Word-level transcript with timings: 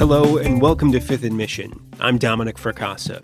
Hello 0.00 0.38
and 0.38 0.62
welcome 0.62 0.90
to 0.92 0.98
Fifth 0.98 1.24
and 1.24 1.36
Mission. 1.36 1.78
I'm 2.00 2.16
Dominic 2.16 2.56
Fracassa. 2.56 3.22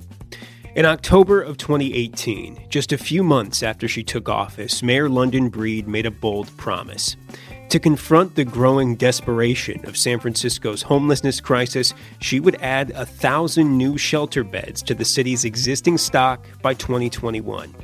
In 0.75 0.85
October 0.85 1.41
of 1.41 1.57
2018, 1.57 2.67
just 2.69 2.93
a 2.93 2.99
few 2.99 3.25
months 3.25 3.63
after 3.63 3.89
she 3.89 4.05
took 4.05 4.29
office, 4.29 4.83
Mayor 4.83 5.09
London 5.09 5.49
Breed 5.49 5.89
made 5.89 6.05
a 6.05 6.11
bold 6.11 6.55
promise. 6.59 7.17
To 7.71 7.81
confront 7.81 8.35
the 8.35 8.45
growing 8.45 8.95
desperation 8.95 9.87
of 9.87 9.97
San 9.97 10.21
Francisco's 10.21 10.83
homelessness 10.83 11.41
crisis, 11.41 11.95
she 12.21 12.41
would 12.41 12.57
add 12.57 12.91
a 12.91 13.07
thousand 13.07 13.75
new 13.75 13.97
shelter 13.97 14.45
beds 14.45 14.83
to 14.83 14.95
the 14.95 15.03
city's 15.03 15.47
existing 15.47 15.97
stock 15.97 16.47
by 16.61 16.75
2021. 16.75 17.75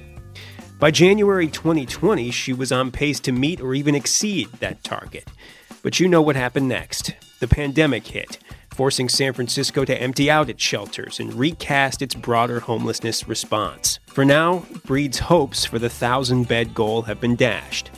By 0.78 0.90
January 0.90 1.48
2020, 1.48 2.30
she 2.30 2.52
was 2.52 2.72
on 2.72 2.90
pace 2.90 3.20
to 3.20 3.32
meet 3.32 3.62
or 3.62 3.74
even 3.74 3.94
exceed 3.94 4.52
that 4.60 4.84
target. 4.84 5.28
But 5.82 5.98
you 5.98 6.08
know 6.08 6.20
what 6.20 6.36
happened 6.36 6.68
next. 6.68 7.14
The 7.40 7.48
pandemic 7.48 8.06
hit, 8.06 8.38
forcing 8.72 9.08
San 9.08 9.32
Francisco 9.32 9.84
to 9.84 10.00
empty 10.00 10.30
out 10.30 10.48
its 10.48 10.62
shelters 10.62 11.20
and 11.20 11.34
recast 11.34 12.02
its 12.02 12.14
broader 12.14 12.60
homelessness 12.60 13.28
response. 13.28 13.98
For 14.06 14.24
now, 14.24 14.64
Breed's 14.84 15.18
hopes 15.18 15.64
for 15.64 15.78
the 15.78 15.88
thousand 15.88 16.48
bed 16.48 16.74
goal 16.74 17.02
have 17.02 17.20
been 17.20 17.36
dashed. 17.36 17.90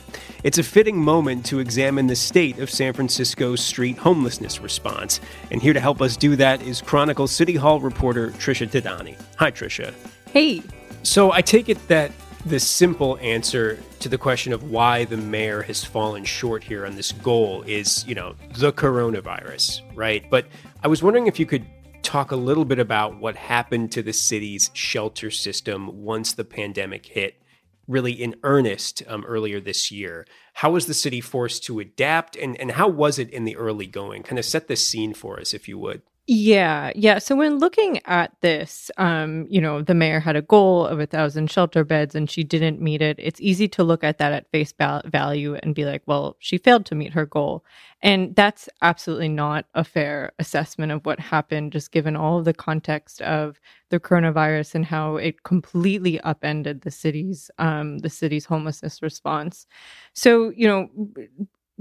It's 0.43 0.59
a 0.59 0.63
fitting 0.63 0.97
moment 0.97 1.45
to 1.47 1.59
examine 1.59 2.07
the 2.07 2.15
state 2.15 2.59
of 2.59 2.69
San 2.69 2.93
Francisco's 2.93 3.61
street 3.61 3.97
homelessness 3.97 4.59
response. 4.59 5.19
And 5.49 5.61
here 5.61 5.73
to 5.73 5.79
help 5.79 6.01
us 6.01 6.15
do 6.15 6.35
that 6.35 6.61
is 6.61 6.81
Chronicle 6.81 7.27
City 7.27 7.55
Hall 7.55 7.79
reporter 7.79 8.29
Trisha 8.31 8.69
Thadani. 8.69 9.19
Hi, 9.37 9.49
Trisha. 9.49 9.93
Hey. 10.31 10.61
So 11.01 11.31
I 11.31 11.41
take 11.41 11.69
it 11.69 11.87
that 11.87 12.11
the 12.45 12.59
simple 12.59 13.17
answer 13.21 13.79
to 13.99 14.07
the 14.07 14.17
question 14.17 14.53
of 14.53 14.69
why 14.69 15.03
the 15.05 15.17
mayor 15.17 15.63
has 15.63 15.83
fallen 15.83 16.23
short 16.23 16.63
here 16.63 16.85
on 16.85 16.95
this 16.95 17.11
goal 17.11 17.63
is, 17.63 18.05
you 18.07 18.13
know, 18.13 18.35
the 18.57 18.71
coronavirus, 18.71 19.81
right? 19.95 20.29
But 20.29 20.45
I 20.83 20.87
was 20.87 21.01
wondering 21.01 21.25
if 21.25 21.39
you 21.39 21.47
could 21.47 21.65
talk 22.03 22.31
a 22.31 22.35
little 22.35 22.65
bit 22.65 22.77
about 22.77 23.17
what 23.17 23.35
happened 23.35 23.91
to 23.93 24.03
the 24.03 24.13
city's 24.13 24.69
shelter 24.73 25.31
system 25.31 26.03
once 26.03 26.33
the 26.33 26.45
pandemic 26.45 27.07
hit 27.07 27.41
really 27.87 28.11
in 28.11 28.35
earnest 28.43 29.01
um, 29.07 29.23
earlier 29.25 29.59
this 29.59 29.91
year. 29.91 30.27
How 30.53 30.71
was 30.71 30.85
the 30.85 30.93
city 30.93 31.21
forced 31.21 31.63
to 31.65 31.79
adapt 31.79 32.35
and, 32.35 32.59
and 32.59 32.71
how 32.71 32.87
was 32.87 33.17
it 33.17 33.31
in 33.31 33.45
the 33.45 33.55
early 33.57 33.87
going? 33.87 34.21
Kind 34.23 34.37
of 34.37 34.45
set 34.45 34.67
the 34.67 34.75
scene 34.75 35.13
for 35.15 35.39
us, 35.39 35.53
if 35.53 35.67
you 35.67 35.79
would. 35.79 36.03
Yeah, 36.27 36.91
yeah. 36.95 37.19
So 37.19 37.35
when 37.35 37.59
looking 37.59 38.01
at 38.05 38.31
this, 38.41 38.89
um, 38.97 39.45
you 39.47 39.61
know, 39.61 39.83
the 39.83 39.93
mayor 39.93 40.19
had 40.19 40.35
a 40.35 40.41
goal 40.41 40.87
of 40.87 40.99
a 40.99 41.05
thousand 41.05 41.51
shelter 41.51 41.83
beds 41.83 42.15
and 42.15 42.27
she 42.27 42.43
didn't 42.43 42.81
meet 42.81 42.99
it. 43.03 43.17
It's 43.19 43.39
easy 43.41 43.67
to 43.69 43.83
look 43.83 44.03
at 44.03 44.17
that 44.17 44.33
at 44.33 44.49
face 44.49 44.73
value 45.05 45.53
and 45.61 45.75
be 45.75 45.85
like, 45.85 46.01
well, 46.07 46.35
she 46.39 46.57
failed 46.57 46.87
to 46.87 46.95
meet 46.95 47.13
her 47.13 47.27
goal. 47.27 47.63
And 48.01 48.35
that's 48.35 48.67
absolutely 48.81 49.29
not 49.29 49.65
a 49.75 49.83
fair 49.83 50.31
assessment 50.39 50.91
of 50.91 51.05
what 51.05 51.19
happened, 51.19 51.73
just 51.73 51.91
given 51.91 52.15
all 52.15 52.39
of 52.39 52.45
the 52.45 52.53
context 52.55 53.21
of 53.21 53.59
the 53.91 53.99
coronavirus 53.99 54.73
and 54.73 54.85
how 54.85 55.17
it 55.17 55.43
completely 55.43 56.19
upended 56.21 56.81
the 56.81 56.91
city's 56.91 57.51
um, 57.59 57.99
the 57.99 58.09
city's 58.09 58.45
homelessness 58.45 59.03
response. 59.03 59.67
So, 60.13 60.51
you 60.55 60.67
know, 60.67 60.89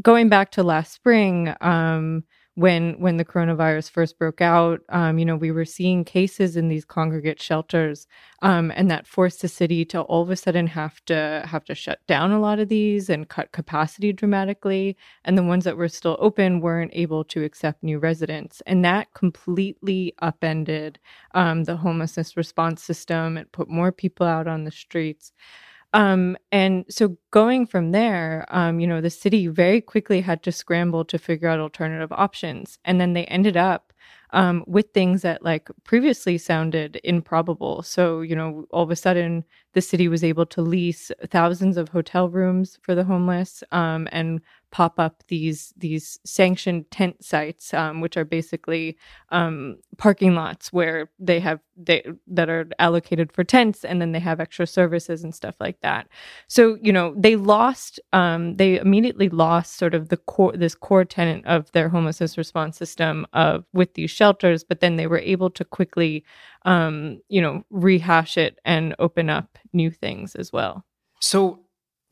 going 0.02 0.28
back 0.28 0.50
to 0.52 0.62
last 0.62 0.92
spring, 0.92 1.54
um, 1.60 2.24
when 2.54 2.94
when 3.00 3.16
the 3.16 3.24
coronavirus 3.24 3.90
first 3.90 4.18
broke 4.18 4.40
out 4.40 4.80
um, 4.90 5.18
you 5.18 5.24
know 5.24 5.36
we 5.36 5.50
were 5.50 5.64
seeing 5.64 6.04
cases 6.04 6.56
in 6.56 6.68
these 6.68 6.84
congregate 6.84 7.40
shelters 7.40 8.06
um, 8.44 8.70
and 8.76 8.90
that 8.90 9.06
forced 9.06 9.40
the 9.40 9.48
city 9.48 9.86
to 9.86 10.02
all 10.02 10.20
of 10.20 10.28
a 10.28 10.36
sudden 10.36 10.66
have 10.66 11.02
to 11.06 11.42
have 11.46 11.64
to 11.64 11.74
shut 11.74 11.98
down 12.06 12.30
a 12.30 12.38
lot 12.38 12.58
of 12.58 12.68
these 12.68 13.08
and 13.08 13.30
cut 13.30 13.52
capacity 13.52 14.12
dramatically. 14.12 14.98
And 15.24 15.38
the 15.38 15.42
ones 15.42 15.64
that 15.64 15.78
were 15.78 15.88
still 15.88 16.18
open 16.20 16.60
weren't 16.60 16.90
able 16.94 17.24
to 17.24 17.42
accept 17.42 17.82
new 17.82 17.98
residents. 17.98 18.60
And 18.66 18.84
that 18.84 19.14
completely 19.14 20.12
upended 20.20 20.98
um, 21.34 21.64
the 21.64 21.76
homelessness 21.76 22.36
response 22.36 22.82
system. 22.82 23.38
It 23.38 23.50
put 23.50 23.70
more 23.70 23.92
people 23.92 24.26
out 24.26 24.46
on 24.46 24.64
the 24.64 24.70
streets 24.70 25.32
um, 25.94 26.36
and 26.50 26.84
so 26.88 27.16
going 27.30 27.66
from 27.66 27.92
there, 27.92 28.44
um, 28.48 28.80
you 28.80 28.86
know, 28.86 29.00
the 29.00 29.10
city 29.10 29.46
very 29.46 29.80
quickly 29.80 30.20
had 30.20 30.42
to 30.42 30.50
scramble 30.50 31.04
to 31.04 31.18
figure 31.18 31.48
out 31.48 31.60
alternative 31.60 32.10
options. 32.10 32.78
And 32.84 33.00
then 33.00 33.12
they 33.12 33.24
ended 33.26 33.56
up 33.56 33.92
um, 34.30 34.64
with 34.66 34.90
things 34.92 35.22
that 35.22 35.44
like 35.44 35.68
previously 35.84 36.36
sounded 36.36 37.00
improbable. 37.04 37.82
So, 37.82 38.22
you 38.22 38.34
know, 38.34 38.66
all 38.72 38.82
of 38.82 38.90
a 38.90 38.96
sudden 38.96 39.44
the 39.74 39.80
city 39.80 40.08
was 40.08 40.24
able 40.24 40.46
to 40.46 40.62
lease 40.62 41.12
thousands 41.30 41.76
of 41.76 41.90
hotel 41.90 42.28
rooms 42.28 42.76
for 42.82 42.96
the 42.96 43.04
homeless 43.04 43.62
um, 43.70 44.08
and 44.10 44.40
pop 44.74 44.98
up 44.98 45.22
these 45.28 45.72
these 45.76 46.18
sanctioned 46.24 46.90
tent 46.90 47.24
sites, 47.24 47.72
um, 47.72 48.00
which 48.00 48.16
are 48.16 48.24
basically 48.24 48.98
um, 49.28 49.76
parking 49.98 50.34
lots 50.34 50.72
where 50.72 51.08
they 51.20 51.38
have 51.38 51.60
they 51.76 52.04
that 52.26 52.50
are 52.50 52.66
allocated 52.80 53.30
for 53.30 53.44
tents, 53.44 53.84
and 53.84 54.02
then 54.02 54.10
they 54.10 54.18
have 54.18 54.40
extra 54.40 54.66
services 54.66 55.22
and 55.22 55.32
stuff 55.32 55.54
like 55.60 55.80
that. 55.82 56.08
So 56.48 56.76
you 56.82 56.92
know 56.92 57.14
they 57.16 57.36
lost, 57.36 58.00
um, 58.12 58.56
they 58.56 58.80
immediately 58.80 59.28
lost 59.28 59.76
sort 59.76 59.94
of 59.94 60.08
the 60.08 60.16
core 60.16 60.56
this 60.56 60.74
core 60.74 61.04
tenant 61.04 61.46
of 61.46 61.70
their 61.70 61.88
homelessness 61.88 62.36
response 62.36 62.76
system 62.76 63.28
of 63.32 63.64
with 63.72 63.94
these 63.94 64.10
shelters, 64.10 64.64
but 64.64 64.80
then 64.80 64.96
they 64.96 65.06
were 65.06 65.20
able 65.20 65.50
to 65.50 65.64
quickly, 65.64 66.24
um, 66.64 67.20
you 67.28 67.40
know, 67.40 67.62
rehash 67.70 68.36
it 68.36 68.58
and 68.64 68.96
open 68.98 69.30
up 69.30 69.56
new 69.72 69.92
things 69.92 70.34
as 70.34 70.52
well. 70.52 70.84
So 71.20 71.63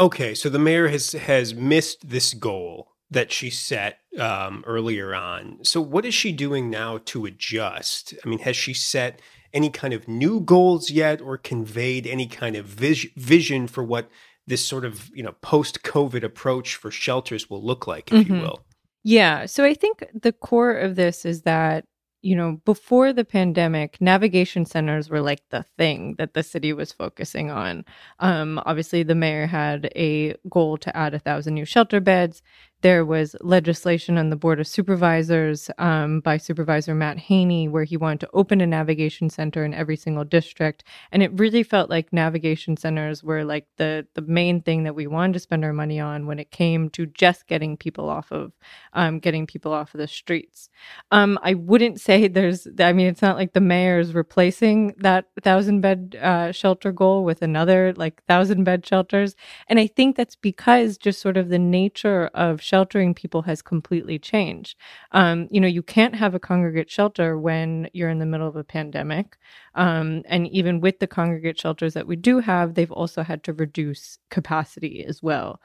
Okay, 0.02 0.34
so 0.34 0.48
the 0.48 0.58
mayor 0.58 0.88
has 0.88 1.12
has 1.12 1.54
missed 1.54 2.08
this 2.08 2.34
goal 2.34 2.88
that 3.08 3.30
she 3.30 3.50
set 3.50 3.98
um, 4.18 4.64
earlier 4.66 5.14
on. 5.14 5.58
So 5.62 5.80
what 5.80 6.04
is 6.04 6.12
she 6.12 6.32
doing 6.32 6.68
now 6.68 6.98
to 7.04 7.24
adjust? 7.24 8.12
I 8.24 8.28
mean, 8.28 8.40
has 8.40 8.56
she 8.56 8.74
set 8.74 9.20
any 9.54 9.70
kind 9.70 9.94
of 9.94 10.08
new 10.08 10.40
goals 10.40 10.90
yet, 10.90 11.20
or 11.20 11.38
conveyed 11.38 12.08
any 12.08 12.26
kind 12.26 12.56
of 12.56 12.66
vis- 12.66 13.06
vision 13.16 13.68
for 13.68 13.84
what 13.84 14.10
this 14.44 14.66
sort 14.66 14.84
of 14.84 15.08
you 15.14 15.22
know 15.22 15.36
post 15.40 15.84
COVID 15.84 16.24
approach 16.24 16.74
for 16.74 16.90
shelters 16.90 17.48
will 17.48 17.62
look 17.64 17.86
like, 17.86 18.10
if 18.10 18.24
mm-hmm. 18.26 18.34
you 18.34 18.40
will? 18.40 18.64
Yeah. 19.04 19.46
So 19.46 19.64
I 19.64 19.74
think 19.74 20.04
the 20.20 20.32
core 20.32 20.76
of 20.76 20.96
this 20.96 21.24
is 21.24 21.42
that 21.42 21.84
you 22.22 22.36
know, 22.36 22.60
before 22.64 23.12
the 23.12 23.24
pandemic, 23.24 24.00
navigation 24.00 24.64
centers 24.64 25.10
were 25.10 25.20
like 25.20 25.42
the 25.50 25.64
thing 25.76 26.14
that 26.18 26.34
the 26.34 26.42
city 26.42 26.72
was 26.72 26.92
focusing 26.92 27.50
on. 27.50 27.84
Um, 28.20 28.60
obviously, 28.64 29.02
the 29.02 29.14
mayor 29.16 29.46
had 29.46 29.90
a 29.96 30.36
goal 30.48 30.78
to 30.78 30.96
add 30.96 31.14
a 31.14 31.18
thousand 31.18 31.54
new 31.54 31.64
shelter 31.64 32.00
beds. 32.00 32.42
There 32.82 33.04
was 33.04 33.36
legislation 33.40 34.18
on 34.18 34.30
the 34.30 34.36
Board 34.36 34.58
of 34.58 34.66
Supervisors 34.66 35.70
um, 35.78 36.18
by 36.18 36.36
Supervisor 36.36 36.96
Matt 36.96 37.16
Haney 37.16 37.68
where 37.68 37.84
he 37.84 37.96
wanted 37.96 38.20
to 38.20 38.30
open 38.34 38.60
a 38.60 38.66
navigation 38.66 39.30
center 39.30 39.64
in 39.64 39.72
every 39.72 39.96
single 39.96 40.24
district. 40.24 40.82
And 41.12 41.22
it 41.22 41.30
really 41.38 41.62
felt 41.62 41.90
like 41.90 42.12
navigation 42.12 42.76
centers 42.76 43.22
were 43.22 43.44
like 43.44 43.68
the, 43.76 44.04
the 44.14 44.22
main 44.22 44.62
thing 44.62 44.82
that 44.82 44.96
we 44.96 45.06
wanted 45.06 45.34
to 45.34 45.38
spend 45.38 45.64
our 45.64 45.72
money 45.72 46.00
on 46.00 46.26
when 46.26 46.40
it 46.40 46.50
came 46.50 46.90
to 46.90 47.06
just 47.06 47.46
getting 47.46 47.76
people 47.76 48.10
off 48.10 48.32
of 48.32 48.50
um, 48.94 49.20
getting 49.20 49.46
people 49.46 49.72
off 49.72 49.94
of 49.94 49.98
the 49.98 50.08
streets. 50.08 50.68
Um, 51.12 51.38
I 51.42 51.54
wouldn't 51.54 52.00
say 52.00 52.26
there's, 52.26 52.66
I 52.80 52.92
mean, 52.92 53.06
it's 53.06 53.22
not 53.22 53.36
like 53.36 53.52
the 53.52 53.60
mayor 53.60 54.00
is 54.00 54.12
replacing 54.12 54.94
that 54.98 55.26
thousand 55.40 55.82
bed 55.82 56.18
uh, 56.20 56.50
shelter 56.50 56.90
goal 56.90 57.22
with 57.22 57.42
another 57.42 57.94
like 57.96 58.24
thousand 58.24 58.64
bed 58.64 58.84
shelters. 58.84 59.36
And 59.68 59.78
I 59.78 59.86
think 59.86 60.16
that's 60.16 60.34
because 60.34 60.98
just 60.98 61.20
sort 61.20 61.36
of 61.36 61.48
the 61.48 61.60
nature 61.60 62.28
of 62.34 62.60
sheltering 62.72 63.12
people 63.12 63.42
has 63.42 63.60
completely 63.60 64.18
changed. 64.18 64.78
Um, 65.10 65.46
you 65.50 65.60
know, 65.60 65.68
you 65.68 65.82
can't 65.82 66.14
have 66.14 66.34
a 66.34 66.40
congregate 66.40 66.90
shelter 66.90 67.38
when 67.38 67.90
you're 67.92 68.08
in 68.08 68.18
the 68.18 68.24
middle 68.24 68.48
of 68.48 68.56
a 68.56 68.64
pandemic. 68.64 69.36
Um, 69.74 70.22
and 70.24 70.48
even 70.48 70.80
with 70.80 70.98
the 70.98 71.06
congregate 71.06 71.60
shelters 71.60 71.92
that 71.92 72.06
we 72.06 72.16
do 72.16 72.38
have, 72.38 72.72
they've 72.72 72.90
also 72.90 73.22
had 73.22 73.44
to 73.44 73.52
reduce 73.52 74.18
capacity 74.30 75.04
as 75.04 75.22
well. 75.22 75.60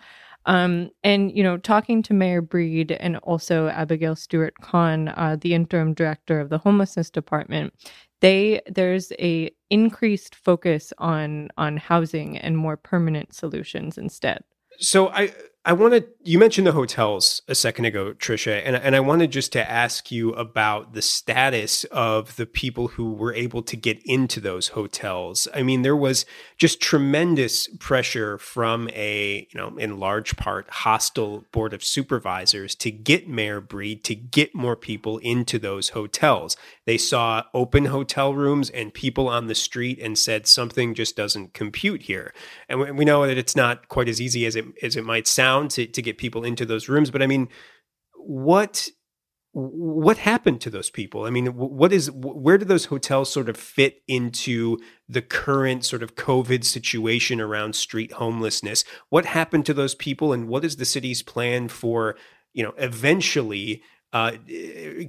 Um, 0.46 0.90
and 1.02 1.32
you 1.36 1.44
know, 1.44 1.56
talking 1.58 2.04
to 2.04 2.14
Mayor 2.14 2.42
Breed 2.42 2.92
and 2.92 3.16
also 3.18 3.70
Abigail 3.70 4.18
Stewart 4.18 4.56
Kahn, 4.62 5.08
uh, 5.10 5.38
the 5.40 5.54
interim 5.54 5.94
director 5.94 6.42
of 6.42 6.50
the 6.50 6.58
homelessness 6.58 7.10
department, 7.10 7.74
they 8.20 8.62
there's 8.68 9.14
a 9.20 9.50
increased 9.70 10.36
focus 10.36 10.92
on 10.98 11.50
on 11.58 11.78
housing 11.78 12.38
and 12.38 12.58
more 12.58 12.76
permanent 12.76 13.34
solutions 13.34 13.98
instead. 13.98 14.44
So 14.80 15.10
I 15.10 15.34
I 15.68 15.74
wanted 15.74 16.08
you 16.24 16.40
mentioned 16.40 16.66
the 16.66 16.72
hotels 16.72 17.42
a 17.50 17.54
second 17.54 17.84
ago, 17.84 18.14
Trisha, 18.14 18.62
and 18.64 18.78
and 18.78 18.96
I 18.96 19.02
wanted 19.02 19.32
just 19.32 19.52
to 19.52 19.70
ask 19.70 20.10
you 20.10 20.32
about 20.32 20.94
the 20.94 21.02
status 21.02 21.84
of 21.86 22.38
the 22.38 22.46
people 22.46 22.88
who 22.88 23.12
were 23.12 23.34
able 23.34 23.62
to 23.64 23.76
get 23.76 24.02
into 24.06 24.40
those 24.40 24.70
hotels. 24.70 25.46
I 25.54 25.64
mean, 25.64 25.82
there 25.82 25.96
was 25.96 26.26
just 26.56 26.80
tremendous 26.80 27.68
pressure 27.80 28.38
from 28.38 28.90
a 28.94 29.46
you 29.52 29.60
know 29.60 29.76
in 29.76 30.00
large 30.00 30.38
part 30.38 30.70
hostile 30.70 31.44
board 31.52 31.74
of 31.74 31.84
supervisors 31.84 32.74
to 32.76 32.90
get 32.90 33.28
Mayor 33.28 33.60
Breed 33.60 34.06
to 34.06 34.16
get 34.16 34.56
more 34.56 34.78
people 34.78 35.18
into 35.18 35.60
those 35.60 35.90
hotels. 35.90 36.56
They 36.86 36.98
saw 36.98 37.44
open 37.54 37.88
hotel 37.88 38.34
rooms 38.34 38.70
and 38.70 38.94
people 38.94 39.28
on 39.28 39.48
the 39.48 39.56
street 39.56 40.00
and 40.02 40.18
said 40.18 40.48
something 40.48 40.94
just 40.94 41.18
doesn't 41.18 41.54
compute 41.54 42.04
here. 42.04 42.34
And 42.70 42.98
we 42.98 43.04
know 43.04 43.28
that 43.28 43.38
it's 43.38 43.58
not 43.58 43.90
quite 43.90 44.08
as 44.08 44.22
easy 44.22 44.46
as 44.46 44.56
it 44.56 44.64
as 44.82 44.96
it 44.96 45.04
might 45.04 45.28
sound 45.28 45.57
to, 45.70 45.88
to 45.88 46.02
get 46.02 46.18
people 46.18 46.44
into 46.44 46.66
those 46.66 46.88
rooms. 46.90 47.12
But 47.12 47.22
I 47.22 47.28
mean, 47.28 47.50
what 48.16 48.90
what 49.54 50.20
happened 50.20 50.62
to 50.62 50.70
those 50.70 50.92
people? 50.92 51.26
I 51.26 51.32
mean, 51.32 51.48
what 51.48 51.92
is 51.92 52.12
where 52.12 52.60
do 52.60 52.66
those 52.66 52.86
hotels 52.86 53.32
sort 53.32 53.50
of 53.50 53.58
fit 53.58 54.04
into 54.08 54.78
the 55.10 55.22
current 55.22 55.84
sort 55.84 56.04
of 56.04 56.16
COVID 56.16 56.64
situation 56.64 57.42
around 57.42 57.76
street 57.76 58.12
homelessness? 58.12 58.84
What 59.10 59.26
happened 59.26 59.66
to 59.66 59.74
those 59.74 59.96
people, 59.96 60.32
and 60.32 60.48
what 60.48 60.64
is 60.64 60.76
the 60.76 60.86
city's 60.86 61.24
plan 61.24 61.70
for 61.70 62.16
you 62.54 62.64
know 62.64 62.74
eventually 62.78 63.82
uh, 64.14 64.32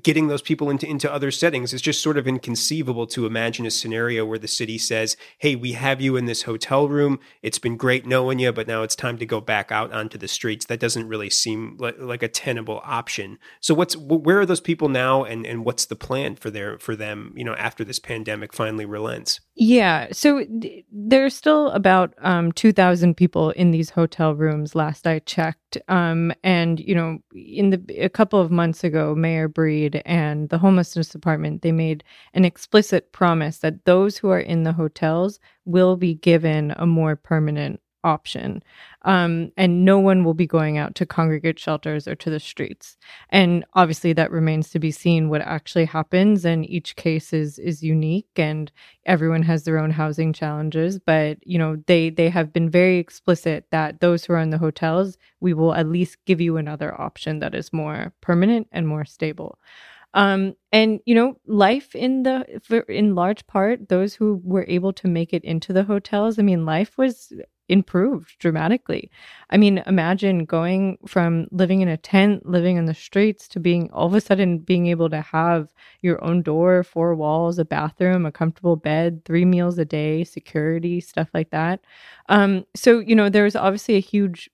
getting 0.03 0.27
those 0.27 0.43
people 0.43 0.71
into 0.71 0.87
into 0.87 1.12
other 1.12 1.31
settings 1.31 1.73
is 1.73 1.81
just 1.81 2.03
sort 2.03 2.19
of 2.19 2.27
inconceivable 2.27 3.06
to 3.06 3.27
imagine 3.27 3.65
a 3.65 3.71
scenario 3.71 4.27
where 4.27 4.39
the 4.39 4.49
city 4.49 4.77
says, 4.77 5.17
"Hey, 5.39 5.55
we 5.55 5.73
have 5.73 6.00
you 6.00 6.17
in 6.17 6.27
this 6.27 6.43
hotel 6.43 6.89
room. 6.89 7.21
It's 7.41 7.61
been 7.61 7.77
great 7.77 8.06
knowing 8.06 8.41
you, 8.41 8.53
but 8.53 8.67
now 8.67 8.83
it's 8.83 8.97
time 8.97 9.17
to 9.19 9.27
go 9.27 9.41
back 9.41 9.71
out 9.71 9.93
onto 9.93 10.19
the 10.19 10.27
streets." 10.27 10.67
That 10.67 10.81
doesn't 10.81 11.06
really 11.06 11.31
seem 11.31 11.77
like, 11.79 11.97
like 11.99 12.23
a 12.25 12.29
tenable 12.29 12.81
option. 12.85 13.39
So, 13.61 13.73
what's 13.73 13.97
where 13.97 14.41
are 14.41 14.47
those 14.47 14.61
people 14.61 14.89
now, 14.89 15.23
and 15.23 15.47
and 15.47 15.65
what's 15.65 15.87
the 15.87 15.97
plan 15.97 16.35
for 16.35 16.50
their 16.50 16.79
for 16.79 16.97
them? 16.97 17.33
You 17.37 17.45
know, 17.45 17.55
after 17.55 17.85
this 17.85 18.00
pandemic 18.00 18.53
finally 18.53 18.85
relents. 18.85 19.41
Yeah, 19.60 20.06
so 20.12 20.46
there's 20.93 21.34
still 21.34 21.70
about 21.70 22.14
um, 22.19 22.52
two 22.52 22.72
thousand 22.72 23.16
people 23.16 23.50
in 23.50 23.72
these 23.72 23.90
hotel 23.90 24.37
rooms. 24.37 24.76
Last 24.76 25.05
I 25.05 25.19
checked, 25.19 25.76
um, 25.88 26.32
and 26.44 26.78
you 26.78 26.94
know, 26.94 27.19
in 27.34 27.70
the 27.70 27.82
a 27.99 28.08
couple 28.08 28.40
of 28.40 28.52
months 28.52 28.84
ago, 28.84 29.16
Mayor 29.16 29.49
Breed 29.49 30.00
and 30.06 30.49
the 30.49 30.58
homelessness 30.58 31.08
department 31.08 31.62
they 31.62 31.72
made 31.72 32.05
an 32.34 32.44
explicit 32.44 33.10
promise 33.10 33.58
that 33.58 33.84
those 33.84 34.16
who 34.16 34.28
are 34.31 34.38
in 34.38 34.62
the 34.62 34.72
hotels 34.72 35.40
will 35.64 35.96
be 35.96 36.14
given 36.14 36.72
a 36.76 36.87
more 36.87 37.16
permanent 37.16 37.81
option. 38.05 38.62
Um, 39.03 39.53
and 39.56 39.85
no 39.85 39.99
one 39.99 40.25
will 40.25 40.35
be 40.35 40.47
going 40.47 40.79
out 40.79 40.95
to 40.97 41.06
congregate 41.06 41.59
shelters 41.59 42.09
or 42.09 42.15
to 42.17 42.31
the 42.31 42.41
streets. 42.41 42.97
And 43.31 43.65
obviously, 43.75 44.12
that 44.15 44.31
remains 44.31 44.71
to 44.71 44.79
be 44.79 44.91
seen 44.91 45.29
what 45.29 45.41
actually 45.43 45.85
happens. 45.85 46.45
And 46.45 46.69
each 46.69 46.97
case 46.97 47.33
is 47.33 47.59
is 47.59 47.83
unique, 47.83 48.29
and 48.37 48.71
everyone 49.06 49.43
has 49.43 49.65
their 49.65 49.79
own 49.79 49.91
housing 49.91 50.33
challenges. 50.33 50.99
But 50.99 51.39
you 51.47 51.59
know, 51.59 51.83
they 51.87 52.11
they 52.11 52.29
have 52.29 52.53
been 52.53 52.71
very 52.71 52.99
explicit 52.99 53.67
that 53.71 54.00
those 54.00 54.25
who 54.25 54.33
are 54.33 54.41
in 54.41 54.50
the 54.50 54.59
hotels, 54.59 55.17
we 55.41 55.55
will 55.55 55.75
at 55.75 55.89
least 55.89 56.19
give 56.27 56.41
you 56.41 56.56
another 56.56 56.99
option 57.00 57.39
that 57.41 57.55
is 57.55 57.73
more 57.73 58.12
permanent 58.21 58.69
and 58.73 58.87
more 58.89 59.05
stable. 59.05 59.59
Um, 60.15 60.55
and 60.73 61.00
you 61.05 61.15
know, 61.15 61.39
life 61.47 61.95
in 61.95 62.23
the 62.23 62.61
in 62.89 63.15
large 63.15 63.47
part, 63.47 63.89
those 63.89 64.15
who 64.15 64.41
were 64.43 64.65
able 64.69 64.93
to 64.95 65.09
make 65.09 65.33
it 65.33 65.45
into 65.45 65.73
the 65.73 65.85
hotels. 65.85 66.39
I 66.39 66.43
mean, 66.43 66.65
life 66.65 66.97
was 66.97 67.33
improved 67.69 68.38
dramatically. 68.38 69.11
I 69.50 69.56
mean, 69.56 69.82
imagine 69.87 70.44
going 70.44 70.99
from 71.06 71.49
living 71.50 71.81
in 71.81 71.88
a 71.88 71.97
tent, 71.97 72.47
living 72.47 72.76
in 72.76 72.87
the 72.87 72.94
streets, 72.94 73.49
to 73.49 73.61
being 73.61 73.91
all 73.93 74.06
of 74.06 74.15
a 74.15 74.20
sudden 74.20 74.59
being 74.59 74.87
able 74.87 75.11
to 75.11 75.20
have 75.20 75.73
your 76.03 76.23
own 76.25 76.43
door, 76.43 76.82
four 76.82 77.15
walls, 77.15 77.59
a 77.59 77.65
bathroom, 77.65 78.26
a 78.26 78.32
comfortable 78.32 78.76
bed, 78.76 79.25
three 79.25 79.44
meals 79.44 79.79
a 79.79 79.85
day, 79.85 80.25
security, 80.25 81.00
stuff 81.00 81.29
like 81.35 81.50
that. 81.50 81.81
Um, 82.29 82.65
so 82.75 82.99
you 83.00 83.15
know, 83.15 83.29
there 83.29 83.44
was 83.44 83.56
obviously 83.56 83.97
a 83.97 84.00
huge 84.00 84.50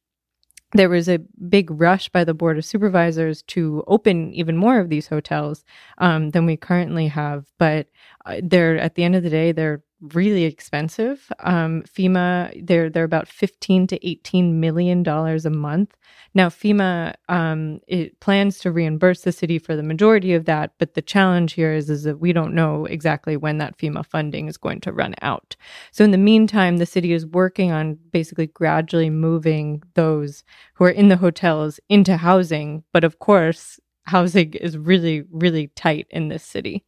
there 0.75 0.89
was 0.89 1.09
a 1.09 1.21
big 1.49 1.71
rush 1.71 2.09
by 2.09 2.25
the 2.25 2.35
board 2.35 2.59
of 2.59 2.65
supervisors 2.65 3.43
to 3.43 3.85
open 3.87 4.35
even 4.35 4.57
more 4.57 4.81
of 4.81 4.89
these 4.89 5.07
hotels 5.07 5.65
um, 5.99 6.31
than 6.31 6.47
we 6.47 6.57
currently 6.57 7.07
have. 7.07 7.47
But 7.59 7.87
uh, 8.27 8.41
they're 8.43 8.77
at 8.79 8.97
the 8.97 9.05
end 9.05 9.15
of 9.15 9.23
the 9.23 9.31
day, 9.31 9.53
they're 9.53 9.85
really 10.13 10.45
expensive. 10.45 11.31
Um, 11.41 11.83
FEMA, 11.83 12.67
they're 12.67 12.91
they're 12.91 13.05
about 13.05 13.29
fifteen 13.29 13.87
to 13.89 14.07
eighteen 14.07 14.61
million 14.61 15.03
dollars 15.03 15.47
a 15.47 15.51
month. 15.51 15.97
Now, 16.35 16.49
FEMA 16.49 17.15
um, 17.29 17.81
it 17.87 18.19
plans 18.21 18.59
to 18.59 18.73
reimburse 18.73 19.23
the 19.23 19.33
city 19.33 19.59
for 19.59 19.77
the 19.77 19.83
majority 19.83 20.35
of 20.35 20.45
that, 20.47 20.73
but 20.79 20.95
the 20.95 21.03
challenge 21.03 21.53
here 21.55 21.73
is 21.73 21.89
is 21.89 22.03
that 22.03 22.21
we 22.21 22.33
don't 22.33 22.55
know 22.55 22.85
exactly 22.87 23.37
when 23.37 23.59
that 23.59 23.79
FEMA 23.79 24.05
funding 24.05 24.49
is 24.49 24.57
going 24.57 24.81
to 24.83 24.93
run 24.93 25.15
out. 25.23 25.57
So, 25.93 26.05
in 26.05 26.11
the 26.11 26.19
meantime, 26.19 26.77
the 26.77 26.87
city 26.87 27.13
is 27.13 27.27
working 27.27 27.73
on 27.73 27.99
basically 28.13 28.49
gradually 28.49 29.11
moving 29.11 29.83
those 29.95 30.45
who 30.75 30.85
are 30.85 30.91
in 30.91 31.09
the 31.09 31.17
hotels 31.17 31.81
into 31.89 32.17
housing. 32.17 32.85
But 32.93 33.05
of 33.05 33.19
course, 33.21 33.81
housing 34.05 34.55
is 34.55 34.77
really 34.77 35.25
really 35.31 35.69
tight 35.69 36.07
in 36.11 36.29
this 36.29 36.43
city. 36.45 36.85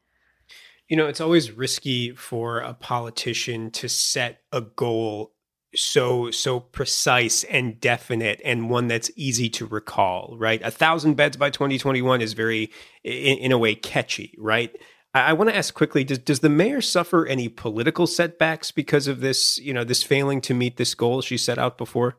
You 0.89 0.97
know, 0.97 1.07
it's 1.07 1.21
always 1.21 1.51
risky 1.51 2.13
for 2.13 2.61
a 2.61 2.75
politician 2.75 3.71
to 3.73 3.89
set 3.89 4.43
a 4.53 4.61
goal 4.61 5.33
so 5.75 6.31
so 6.31 6.61
precise 6.61 7.45
and 7.45 7.79
definite 7.81 8.41
and 8.45 8.71
one 8.71 8.89
that's 8.89 9.11
easy 9.17 9.49
to 9.51 9.67
recall 9.67 10.35
right? 10.39 10.61
A 10.63 10.71
thousand 10.71 11.15
beds 11.15 11.37
by 11.37 11.51
2021 11.51 12.23
is 12.23 12.33
very 12.33 12.71
in, 13.05 13.39
in 13.39 13.53
a 13.53 13.59
way 13.59 13.75
catchy 13.75 14.35
right? 14.39 14.75
I, 15.13 15.21
I 15.21 15.33
want 15.35 15.51
to 15.51 15.57
ask 15.57 15.75
quickly 15.75 16.05
does, 16.05 16.19
does 16.19 16.41
the 16.41 16.49
mayor 16.49 16.81
suffer 16.81 17.27
any 17.27 17.49
political 17.49 18.07
setbacks 18.07 18.71
because 18.71 19.07
of 19.07 19.21
this 19.21 19.59
you 19.59 19.75
know 19.75 19.85
this 19.85 20.03
failing 20.03 20.41
to 20.43 20.55
meet 20.55 20.77
this 20.77 20.95
goal 20.95 21.21
she 21.21 21.37
set 21.37 21.59
out 21.59 21.79
before? 21.79 22.17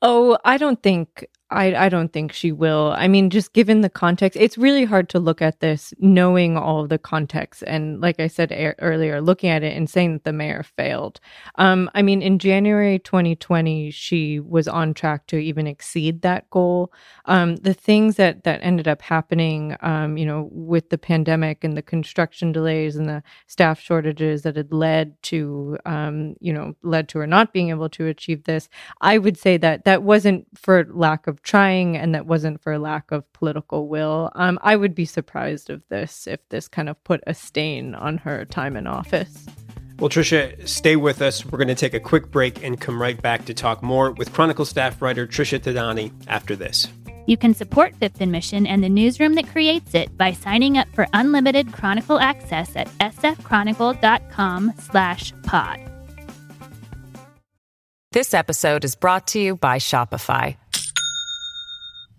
Oh, 0.00 0.38
I 0.44 0.56
don't 0.56 0.82
think 0.82 1.26
I, 1.52 1.86
I 1.86 1.88
don't 1.88 2.12
think 2.12 2.32
she 2.32 2.50
will. 2.50 2.94
I 2.96 3.08
mean, 3.08 3.30
just 3.30 3.52
given 3.52 3.82
the 3.82 3.90
context, 3.90 4.38
it's 4.40 4.56
really 4.56 4.84
hard 4.84 5.08
to 5.10 5.18
look 5.18 5.42
at 5.42 5.60
this 5.60 5.92
knowing 5.98 6.56
all 6.56 6.86
the 6.86 6.98
context. 6.98 7.62
And 7.66 8.00
like 8.00 8.18
I 8.18 8.26
said 8.26 8.76
earlier, 8.78 9.20
looking 9.20 9.50
at 9.50 9.62
it 9.62 9.76
and 9.76 9.88
saying 9.88 10.14
that 10.14 10.24
the 10.24 10.32
mayor 10.32 10.62
failed. 10.62 11.20
Um, 11.56 11.90
I 11.94 12.02
mean, 12.02 12.22
in 12.22 12.38
January 12.38 12.98
2020, 12.98 13.90
she 13.90 14.40
was 14.40 14.66
on 14.66 14.94
track 14.94 15.26
to 15.28 15.36
even 15.36 15.66
exceed 15.66 16.22
that 16.22 16.48
goal. 16.50 16.92
Um, 17.26 17.56
the 17.56 17.74
things 17.74 18.16
that 18.16 18.44
that 18.44 18.60
ended 18.62 18.88
up 18.88 19.02
happening, 19.02 19.76
um, 19.80 20.16
you 20.16 20.26
know, 20.26 20.48
with 20.52 20.88
the 20.88 20.98
pandemic 20.98 21.64
and 21.64 21.76
the 21.76 21.82
construction 21.82 22.52
delays 22.52 22.96
and 22.96 23.08
the 23.08 23.22
staff 23.46 23.78
shortages 23.78 24.42
that 24.42 24.56
had 24.56 24.72
led 24.72 25.22
to, 25.24 25.76
um, 25.84 26.34
you 26.40 26.52
know, 26.52 26.74
led 26.82 27.08
to 27.10 27.18
her 27.18 27.26
not 27.26 27.52
being 27.52 27.68
able 27.68 27.88
to 27.90 28.06
achieve 28.06 28.44
this, 28.44 28.68
I 29.00 29.18
would 29.18 29.36
say 29.36 29.56
that 29.58 29.84
that 29.84 30.02
wasn't 30.02 30.46
for 30.56 30.86
lack 30.90 31.26
of 31.26 31.41
trying 31.42 31.96
and 31.96 32.14
that 32.14 32.26
wasn't 32.26 32.62
for 32.62 32.78
lack 32.78 33.10
of 33.10 33.30
political 33.32 33.88
will. 33.88 34.30
Um, 34.34 34.58
I 34.62 34.76
would 34.76 34.94
be 34.94 35.04
surprised 35.04 35.70
of 35.70 35.82
this 35.88 36.26
if 36.26 36.40
this 36.48 36.68
kind 36.68 36.88
of 36.88 37.02
put 37.04 37.22
a 37.26 37.34
stain 37.34 37.94
on 37.94 38.18
her 38.18 38.44
time 38.44 38.76
in 38.76 38.86
office. 38.86 39.46
Well, 39.98 40.08
Trisha, 40.08 40.66
stay 40.66 40.96
with 40.96 41.22
us. 41.22 41.44
We're 41.44 41.58
going 41.58 41.68
to 41.68 41.74
take 41.74 41.94
a 41.94 42.00
quick 42.00 42.30
break 42.30 42.64
and 42.64 42.80
come 42.80 43.00
right 43.00 43.20
back 43.20 43.44
to 43.44 43.54
talk 43.54 43.82
more 43.82 44.10
with 44.10 44.32
Chronicle 44.32 44.64
staff 44.64 45.00
writer 45.00 45.26
Trisha 45.26 45.60
Thadani 45.60 46.12
after 46.26 46.56
this. 46.56 46.88
You 47.26 47.36
can 47.36 47.54
support 47.54 47.94
Fifth 47.96 48.20
and 48.20 48.32
Mission 48.32 48.66
and 48.66 48.82
the 48.82 48.88
newsroom 48.88 49.34
that 49.34 49.46
creates 49.46 49.94
it 49.94 50.16
by 50.16 50.32
signing 50.32 50.76
up 50.76 50.88
for 50.92 51.06
unlimited 51.12 51.72
Chronicle 51.72 52.18
access 52.18 52.74
at 52.74 52.88
sfchronicle.com 52.98 54.72
slash 54.78 55.32
pod. 55.44 55.78
This 58.10 58.34
episode 58.34 58.84
is 58.84 58.94
brought 58.94 59.28
to 59.28 59.40
you 59.40 59.56
by 59.56 59.78
Shopify. 59.78 60.56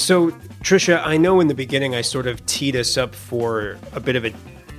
So, 0.00 0.30
Trisha, 0.62 1.02
I 1.04 1.18
know 1.18 1.40
in 1.40 1.48
the 1.48 1.54
beginning 1.54 1.94
I 1.94 2.00
sort 2.00 2.26
of 2.26 2.44
teed 2.46 2.74
us 2.74 2.96
up 2.96 3.14
for 3.14 3.76
a 3.92 4.00
bit 4.00 4.16
of 4.16 4.24
a 4.24 4.32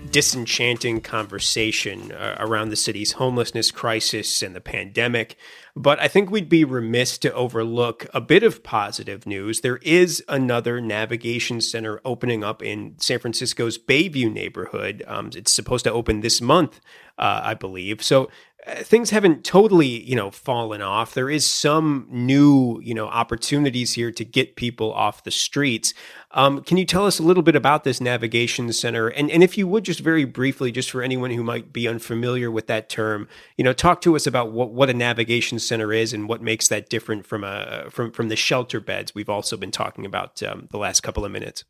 disenchanting 0.10 1.00
conversation 1.00 2.12
uh, 2.12 2.36
around 2.40 2.70
the 2.70 2.76
city's 2.76 3.14
homelessness 3.14 3.70
crisis 3.70 4.42
and 4.42 4.56
the 4.56 4.60
pandemic. 4.60 5.38
But 5.76 6.02
I 6.02 6.08
think 6.08 6.30
we'd 6.32 6.50
be 6.50 6.66
remiss 6.66 7.20
to 7.20 7.34
overlook 7.34 8.08
a 8.14 8.20
bit 8.20 8.42
of 8.42 8.64
positive 8.64 9.28
news. 9.28 9.62
There 9.62 9.78
is 9.78 10.24
another 10.28 10.82
navigation 10.82 11.62
center 11.62 12.02
opening 12.04 12.44
up 12.44 12.62
in 12.64 12.96
San 12.98 13.20
Francisco's 13.20 13.78
Bayview 13.78 14.34
neighborhood. 14.34 15.04
Um, 15.08 15.30
it's 15.36 15.54
supposed 15.54 15.86
to 15.86 15.94
open 15.94 16.22
this 16.22 16.42
month, 16.42 16.82
uh, 17.18 17.42
I 17.44 17.54
believe. 17.54 18.04
So 18.04 18.30
things 18.68 19.10
haven't 19.10 19.44
totally, 19.44 19.88
you 19.88 20.16
know, 20.16 20.30
fallen 20.30 20.82
off. 20.82 21.14
There 21.14 21.30
is 21.30 21.50
some 21.50 22.08
new, 22.10 22.80
you 22.84 22.94
know, 22.94 23.08
opportunities 23.08 23.94
here 23.94 24.12
to 24.12 24.24
get 24.24 24.56
people 24.56 24.94
off 24.94 25.24
the 25.24 25.32
streets. 25.32 25.94
Um, 26.32 26.64
can 26.64 26.78
you 26.78 26.86
tell 26.86 27.06
us 27.06 27.20
a 27.20 27.24
little 27.24 27.44
bit 27.44 27.56
about 27.56 27.84
this 27.84 28.00
navigation 28.00 28.72
center? 28.72 29.08
And 29.08 29.32
and 29.32 29.44
if 29.44 29.58
you 29.58 29.68
would 29.68 29.84
just 29.84 30.00
very 30.00 30.26
briefly, 30.26 30.72
just 30.72 30.92
for 30.92 31.02
anyone 31.02 31.32
who 31.32 31.44
might 31.44 31.74
be 31.74 31.88
unfamiliar 31.88 32.52
with 32.52 32.68
that 32.68 32.88
term, 32.88 33.28
you 33.58 33.64
know, 33.64 33.74
talk 33.74 34.02
to 34.02 34.16
us 34.16 34.28
about 34.28 34.52
what, 34.52 34.72
what 34.72 34.90
a 34.90 34.94
navigation 34.94 35.60
center 35.60 35.92
is 35.92 36.14
and 36.14 36.30
what 36.30 36.42
makes 36.42 36.68
that 36.68 36.90
different 36.90 37.26
from 37.26 37.44
a 37.44 37.90
from 37.90 38.12
from 38.12 38.30
the 38.30 38.36
shelter 38.36 38.80
beds 38.80 39.16
we've 39.16 39.30
also 39.30 39.58
been 39.58 39.72
talking 39.72 40.06
about 40.06 40.42
um, 40.44 40.68
the 40.72 40.78
last 40.78 41.02
couple 41.02 41.26
of 41.26 41.32
minutes. 41.32 41.64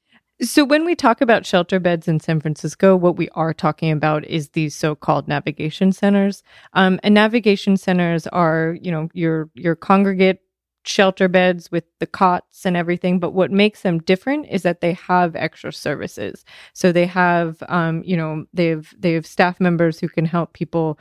So, 0.43 0.65
when 0.65 0.85
we 0.85 0.95
talk 0.95 1.21
about 1.21 1.45
shelter 1.45 1.79
beds 1.79 2.07
in 2.07 2.19
San 2.19 2.39
Francisco, 2.39 2.95
what 2.95 3.15
we 3.15 3.29
are 3.29 3.53
talking 3.53 3.91
about 3.91 4.25
is 4.25 4.49
these 4.49 4.75
so-called 4.75 5.27
navigation 5.27 5.91
centers. 5.91 6.41
Um, 6.73 6.99
and 7.03 7.13
navigation 7.13 7.77
centers 7.77 8.25
are, 8.27 8.75
you 8.81 8.91
know, 8.91 9.09
your 9.13 9.51
your 9.53 9.75
congregate 9.75 10.39
shelter 10.83 11.27
beds 11.27 11.71
with 11.71 11.83
the 11.99 12.07
cots 12.07 12.65
and 12.65 12.75
everything. 12.75 13.19
But 13.19 13.33
what 13.33 13.51
makes 13.51 13.83
them 13.83 13.99
different 13.99 14.47
is 14.49 14.63
that 14.63 14.81
they 14.81 14.93
have 14.93 15.35
extra 15.35 15.71
services. 15.71 16.43
So 16.73 16.91
they 16.91 17.05
have, 17.05 17.61
um, 17.69 18.01
you 18.03 18.17
know, 18.17 18.45
they've 18.51 18.91
they 18.97 19.13
have 19.13 19.27
staff 19.27 19.59
members 19.59 19.99
who 19.99 20.09
can 20.09 20.25
help 20.25 20.53
people 20.53 20.97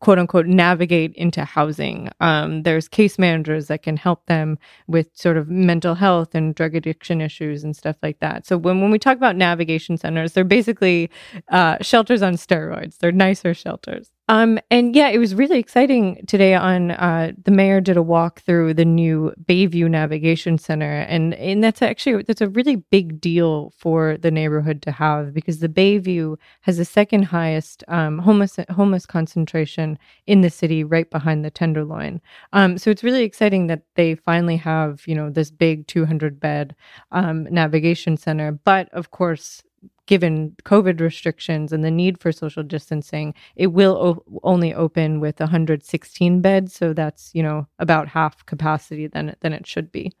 quote 0.00 0.18
unquote 0.18 0.46
navigate 0.46 1.12
into 1.14 1.44
housing. 1.44 2.08
Um, 2.20 2.62
there's 2.62 2.88
case 2.88 3.18
managers 3.18 3.66
that 3.66 3.82
can 3.82 3.96
help 3.96 4.26
them 4.26 4.58
with 4.86 5.08
sort 5.14 5.36
of 5.36 5.48
mental 5.48 5.94
health 5.94 6.34
and 6.34 6.54
drug 6.54 6.74
addiction 6.74 7.20
issues 7.20 7.64
and 7.64 7.76
stuff 7.76 7.96
like 8.02 8.20
that. 8.20 8.46
So 8.46 8.56
when, 8.56 8.80
when 8.80 8.90
we 8.90 8.98
talk 8.98 9.16
about 9.16 9.36
navigation 9.36 9.96
centers, 9.96 10.32
they're 10.32 10.44
basically 10.44 11.10
uh, 11.48 11.78
shelters 11.80 12.22
on 12.22 12.34
steroids. 12.34 12.98
They're 12.98 13.12
nicer 13.12 13.54
shelters. 13.54 14.10
Um, 14.30 14.60
and 14.70 14.94
yeah, 14.94 15.08
it 15.08 15.18
was 15.18 15.34
really 15.34 15.58
exciting 15.58 16.24
today. 16.28 16.54
On 16.54 16.92
uh, 16.92 17.32
the 17.44 17.50
mayor 17.50 17.80
did 17.80 17.96
a 17.96 18.02
walk 18.02 18.42
through 18.42 18.74
the 18.74 18.84
new 18.84 19.32
Bayview 19.44 19.90
Navigation 19.90 20.56
Center, 20.56 21.00
and 21.00 21.34
and 21.34 21.64
that's 21.64 21.82
actually 21.82 22.22
that's 22.22 22.40
a 22.40 22.48
really 22.48 22.76
big 22.76 23.20
deal 23.20 23.72
for 23.76 24.16
the 24.18 24.30
neighborhood 24.30 24.82
to 24.82 24.92
have 24.92 25.34
because 25.34 25.58
the 25.58 25.68
Bayview 25.68 26.36
has 26.60 26.76
the 26.76 26.84
second 26.84 27.24
highest 27.24 27.82
um, 27.88 28.20
homeless 28.20 28.56
homeless 28.70 29.04
concentration 29.04 29.98
in 30.28 30.42
the 30.42 30.50
city, 30.50 30.84
right 30.84 31.10
behind 31.10 31.44
the 31.44 31.50
Tenderloin. 31.50 32.20
Um, 32.52 32.78
so 32.78 32.88
it's 32.88 33.02
really 33.02 33.24
exciting 33.24 33.66
that 33.66 33.82
they 33.96 34.14
finally 34.14 34.58
have 34.58 35.02
you 35.08 35.14
know 35.16 35.28
this 35.28 35.50
big 35.50 35.88
200 35.88 36.38
bed 36.38 36.76
um, 37.10 37.48
navigation 37.50 38.16
center. 38.16 38.52
But 38.52 38.90
of 38.90 39.10
course, 39.10 39.64
given 40.10 40.56
COVID 40.64 41.00
restrictions 41.00 41.72
and 41.72 41.84
the 41.84 41.90
need 41.90 42.18
for 42.18 42.32
social 42.32 42.64
distancing, 42.64 43.32
it 43.54 43.68
will 43.68 43.96
o- 43.96 44.40
only 44.42 44.74
open 44.74 45.20
with 45.20 45.38
116 45.38 46.40
beds. 46.40 46.74
So 46.74 46.92
that's, 46.92 47.30
you 47.32 47.44
know, 47.44 47.68
about 47.78 48.08
half 48.08 48.44
capacity 48.44 49.06
than, 49.06 49.36
than 49.38 49.52
it 49.52 49.68
should 49.68 49.92
be. 49.92 50.12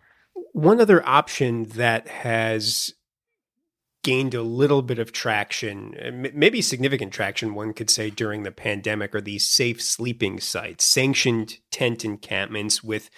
One 0.52 0.80
other 0.80 1.04
option 1.04 1.64
that 1.70 2.06
has 2.06 2.94
gained 4.04 4.32
a 4.32 4.42
little 4.42 4.82
bit 4.82 5.00
of 5.00 5.10
traction, 5.10 6.30
maybe 6.32 6.62
significant 6.62 7.12
traction, 7.12 7.56
one 7.56 7.72
could 7.72 7.90
say, 7.90 8.10
during 8.10 8.44
the 8.44 8.52
pandemic, 8.52 9.12
are 9.12 9.20
these 9.20 9.44
safe 9.44 9.82
sleeping 9.82 10.38
sites, 10.38 10.84
sanctioned 10.84 11.58
tent 11.72 12.04
encampments 12.04 12.84
with 12.84 13.10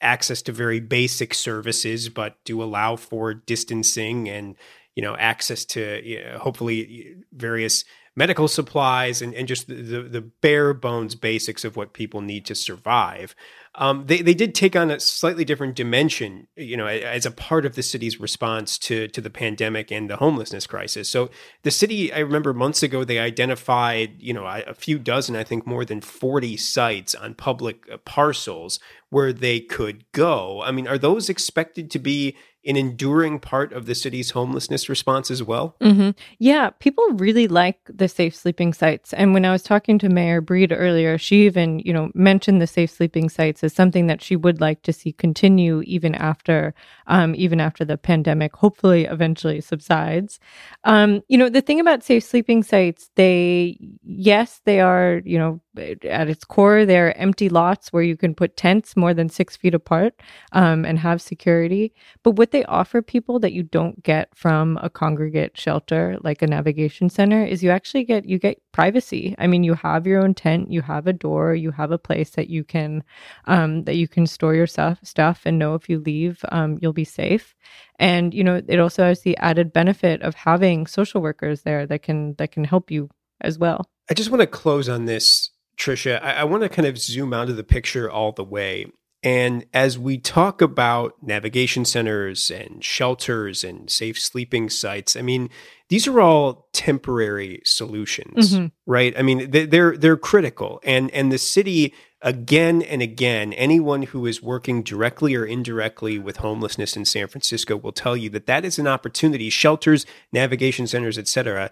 access 0.00 0.40
to 0.40 0.52
very 0.52 0.80
basic 0.80 1.34
services, 1.34 2.08
but 2.08 2.42
do 2.44 2.62
allow 2.62 2.96
for 2.96 3.34
distancing 3.34 4.26
and 4.26 4.56
you 4.94 5.02
know 5.02 5.16
access 5.16 5.64
to 5.64 6.00
you 6.04 6.22
know, 6.22 6.38
hopefully 6.38 7.16
various 7.32 7.84
medical 8.16 8.46
supplies 8.46 9.20
and, 9.20 9.34
and 9.34 9.48
just 9.48 9.66
the, 9.66 9.74
the, 9.74 10.02
the, 10.02 10.20
bare 10.20 10.72
bones 10.72 11.14
basics 11.14 11.64
of 11.64 11.76
what 11.76 11.92
people 11.92 12.20
need 12.20 12.46
to 12.46 12.54
survive. 12.54 13.34
Um, 13.76 14.04
they, 14.06 14.22
they 14.22 14.34
did 14.34 14.54
take 14.54 14.76
on 14.76 14.90
a 14.90 15.00
slightly 15.00 15.44
different 15.44 15.74
dimension, 15.74 16.46
you 16.54 16.76
know, 16.76 16.86
as 16.86 17.26
a 17.26 17.32
part 17.32 17.66
of 17.66 17.74
the 17.74 17.82
city's 17.82 18.20
response 18.20 18.78
to, 18.78 19.08
to 19.08 19.20
the 19.20 19.30
pandemic 19.30 19.90
and 19.90 20.08
the 20.08 20.18
homelessness 20.18 20.66
crisis. 20.66 21.08
So 21.08 21.28
the 21.64 21.72
city, 21.72 22.12
I 22.12 22.20
remember 22.20 22.54
months 22.54 22.84
ago, 22.84 23.02
they 23.02 23.18
identified, 23.18 24.22
you 24.22 24.32
know, 24.32 24.46
a 24.46 24.74
few 24.74 25.00
dozen, 25.00 25.34
I 25.34 25.42
think 25.42 25.66
more 25.66 25.84
than 25.84 26.00
40 26.00 26.56
sites 26.56 27.16
on 27.16 27.34
public 27.34 27.84
uh, 27.92 27.96
parcels 27.96 28.78
where 29.10 29.32
they 29.32 29.58
could 29.58 30.04
go. 30.12 30.62
I 30.62 30.70
mean, 30.70 30.86
are 30.86 30.98
those 30.98 31.28
expected 31.28 31.90
to 31.92 31.98
be 31.98 32.36
an 32.66 32.76
enduring 32.76 33.38
part 33.38 33.72
of 33.72 33.86
the 33.86 33.94
city's 33.94 34.30
homelessness 34.30 34.88
response 34.88 35.30
as 35.30 35.42
well. 35.42 35.76
Mm-hmm. 35.80 36.10
Yeah, 36.38 36.70
people 36.70 37.04
really 37.14 37.48
like 37.48 37.78
the 37.86 38.08
safe 38.08 38.34
sleeping 38.34 38.72
sites. 38.72 39.12
And 39.12 39.34
when 39.34 39.44
I 39.44 39.52
was 39.52 39.62
talking 39.62 39.98
to 39.98 40.08
Mayor 40.08 40.40
Breed 40.40 40.72
earlier, 40.72 41.18
she 41.18 41.44
even, 41.46 41.80
you 41.80 41.92
know, 41.92 42.10
mentioned 42.14 42.60
the 42.60 42.66
safe 42.66 42.90
sleeping 42.90 43.28
sites 43.28 43.62
as 43.62 43.72
something 43.72 44.06
that 44.06 44.22
she 44.22 44.36
would 44.36 44.60
like 44.60 44.82
to 44.82 44.92
see 44.92 45.12
continue 45.12 45.82
even 45.82 46.14
after, 46.14 46.74
um, 47.06 47.34
even 47.34 47.60
after 47.60 47.84
the 47.84 47.98
pandemic, 47.98 48.54
hopefully 48.56 49.04
eventually 49.04 49.60
subsides. 49.60 50.40
Um, 50.84 51.22
you 51.28 51.38
know, 51.38 51.48
the 51.48 51.62
thing 51.62 51.80
about 51.80 52.02
safe 52.02 52.24
sleeping 52.24 52.62
sites, 52.62 53.10
they, 53.16 53.78
yes, 54.04 54.60
they 54.64 54.80
are, 54.80 55.20
you 55.24 55.38
know, 55.38 55.60
at 55.76 56.28
its 56.28 56.44
core, 56.44 56.84
they're 56.84 57.16
empty 57.18 57.48
lots 57.48 57.92
where 57.92 58.02
you 58.02 58.16
can 58.16 58.34
put 58.34 58.56
tents 58.56 58.96
more 58.96 59.14
than 59.14 59.28
six 59.28 59.56
feet 59.56 59.74
apart 59.74 60.14
um, 60.52 60.84
and 60.84 60.98
have 60.98 61.20
security. 61.20 61.92
But 62.22 62.32
what 62.32 62.50
they 62.50 62.64
offer 62.64 63.02
people 63.02 63.38
that 63.40 63.52
you 63.52 63.62
don't 63.62 64.02
get 64.02 64.28
from 64.34 64.78
a 64.82 64.90
congregate 64.90 65.56
shelter, 65.56 66.18
like 66.22 66.42
a 66.42 66.46
navigation 66.46 67.08
center, 67.10 67.44
is 67.44 67.62
you 67.62 67.70
actually 67.70 68.04
get 68.04 68.24
you 68.26 68.38
get 68.38 68.60
privacy. 68.72 69.34
I 69.38 69.46
mean, 69.46 69.64
you 69.64 69.74
have 69.74 70.06
your 70.06 70.22
own 70.22 70.34
tent, 70.34 70.70
you 70.70 70.82
have 70.82 71.06
a 71.06 71.12
door, 71.12 71.54
you 71.54 71.70
have 71.70 71.90
a 71.90 71.98
place 71.98 72.30
that 72.30 72.48
you 72.48 72.64
can 72.64 73.02
um, 73.46 73.84
that 73.84 73.96
you 73.96 74.08
can 74.08 74.26
store 74.26 74.54
your 74.54 74.66
stuff 74.66 74.98
stuff 75.02 75.42
and 75.44 75.58
know 75.58 75.74
if 75.74 75.88
you 75.88 75.98
leave, 75.98 76.44
um, 76.50 76.78
you'll 76.80 76.92
be 76.92 77.04
safe. 77.04 77.54
And 77.98 78.34
you 78.34 78.44
know, 78.44 78.62
it 78.66 78.78
also 78.78 79.04
has 79.04 79.22
the 79.22 79.36
added 79.38 79.72
benefit 79.72 80.22
of 80.22 80.34
having 80.34 80.86
social 80.86 81.20
workers 81.20 81.62
there 81.62 81.86
that 81.86 82.02
can 82.02 82.34
that 82.34 82.52
can 82.52 82.64
help 82.64 82.90
you 82.90 83.10
as 83.40 83.58
well. 83.58 83.88
I 84.10 84.14
just 84.14 84.30
want 84.30 84.40
to 84.40 84.46
close 84.46 84.88
on 84.88 85.06
this 85.06 85.50
Trisha, 85.76 86.22
I, 86.22 86.32
I 86.32 86.44
want 86.44 86.62
to 86.62 86.68
kind 86.68 86.86
of 86.86 86.98
zoom 86.98 87.32
out 87.32 87.48
of 87.48 87.56
the 87.56 87.64
picture 87.64 88.10
all 88.10 88.32
the 88.32 88.44
way. 88.44 88.86
And 89.24 89.64
as 89.72 89.98
we 89.98 90.18
talk 90.18 90.60
about 90.60 91.14
navigation 91.22 91.86
centers 91.86 92.50
and 92.50 92.84
shelters 92.84 93.64
and 93.64 93.88
safe 93.88 94.20
sleeping 94.20 94.68
sites, 94.68 95.16
I 95.16 95.22
mean, 95.22 95.48
these 95.88 96.06
are 96.06 96.20
all 96.20 96.68
temporary 96.74 97.62
solutions, 97.64 98.52
mm-hmm. 98.52 98.66
right? 98.86 99.18
I 99.18 99.22
mean, 99.22 99.50
they're 99.50 99.96
they're 99.96 100.18
critical, 100.18 100.78
and 100.84 101.10
and 101.12 101.32
the 101.32 101.38
city 101.38 101.94
again 102.20 102.82
and 102.82 103.00
again, 103.00 103.54
anyone 103.54 104.02
who 104.02 104.26
is 104.26 104.42
working 104.42 104.82
directly 104.82 105.34
or 105.34 105.46
indirectly 105.46 106.18
with 106.18 106.38
homelessness 106.38 106.94
in 106.94 107.06
San 107.06 107.26
Francisco 107.26 107.76
will 107.76 107.92
tell 107.92 108.16
you 108.16 108.28
that 108.30 108.46
that 108.46 108.64
is 108.64 108.78
an 108.78 108.86
opportunity. 108.86 109.48
Shelters, 109.48 110.04
navigation 110.32 110.86
centers, 110.86 111.18
etc. 111.18 111.70